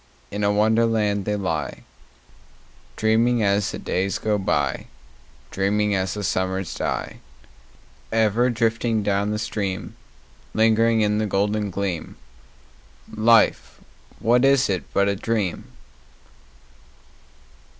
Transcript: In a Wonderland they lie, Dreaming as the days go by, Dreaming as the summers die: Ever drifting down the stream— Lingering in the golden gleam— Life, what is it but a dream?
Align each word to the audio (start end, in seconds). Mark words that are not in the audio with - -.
In 0.31 0.43
a 0.43 0.51
Wonderland 0.51 1.25
they 1.25 1.35
lie, 1.35 1.83
Dreaming 2.95 3.43
as 3.43 3.69
the 3.69 3.77
days 3.77 4.17
go 4.17 4.39
by, 4.39 4.87
Dreaming 5.51 5.93
as 5.93 6.15
the 6.15 6.23
summers 6.23 6.73
die: 6.73 7.19
Ever 8.11 8.49
drifting 8.49 9.03
down 9.03 9.29
the 9.29 9.37
stream— 9.37 9.95
Lingering 10.55 11.01
in 11.01 11.19
the 11.19 11.27
golden 11.27 11.69
gleam— 11.69 12.15
Life, 13.13 13.79
what 14.17 14.43
is 14.43 14.71
it 14.71 14.91
but 14.91 15.07
a 15.07 15.15
dream? 15.15 15.65